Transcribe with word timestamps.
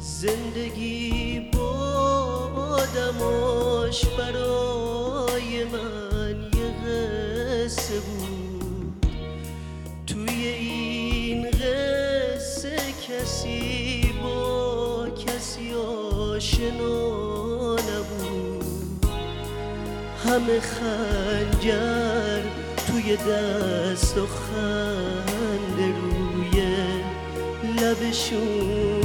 زندگی 0.00 1.40
بادماش 2.52 3.18
برای 4.06 5.64
من 5.64 6.50
یه 6.54 6.74
قصه 6.86 8.00
بود. 8.00 9.06
توی 10.06 10.46
این 10.46 11.50
قصه 11.50 12.76
کسی 13.08 14.14
با 14.24 15.08
کسی 15.26 15.74
آشنا 15.74 17.29
همه 20.24 20.60
خنجر 20.60 22.40
توی 22.86 23.16
دست 23.16 24.18
و 24.18 24.26
خنده 24.26 25.86
روی 25.86 26.62
لبشون. 27.80 29.00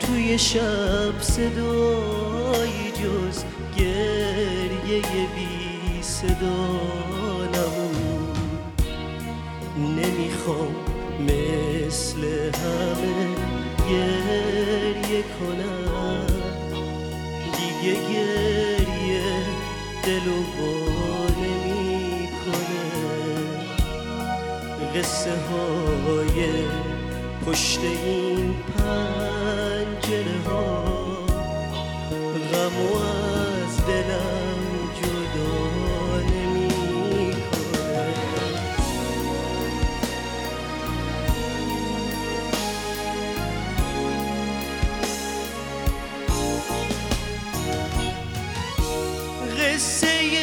توی 0.00 0.38
شب 0.38 1.20
صدایی 1.20 2.92
جز 2.92 3.44
گریه 3.78 5.02
بی 5.36 6.02
صدا 6.02 6.96
نمی‌خوام 9.78 10.74
مثل 11.20 12.18
همه 12.52 13.28
گریه 13.90 15.22
کنم. 15.22 16.26
دیگه 17.52 17.94
قصه 24.96 25.30
های 25.30 26.38
پشت 27.46 27.80
این 27.80 28.54
پنجره 28.78 30.38
ها. 30.46 30.84
غمو 32.52 32.96
از 32.96 33.86
دلم 33.86 34.60
جدا 35.00 35.54
نمی‌کنه 36.20 37.76
قصه 49.58 50.35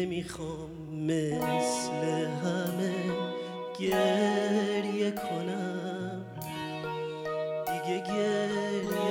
نمی‌خوام 0.00 0.70
مثل 0.92 2.26
همه 2.44 2.94
گریه 3.80 5.10
کنم. 5.10 6.24
دیگه 7.66 7.98
گریه 8.08 9.09